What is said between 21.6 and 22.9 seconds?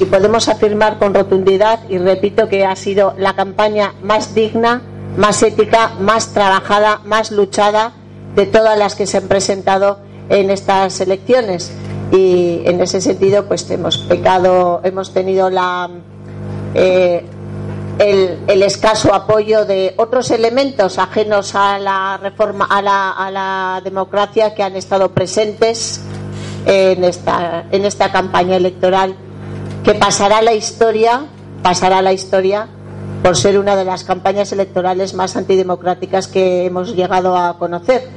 la reforma, a